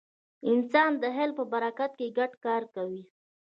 [0.51, 3.03] انسان د خیال په برکت ګډ کار کوي.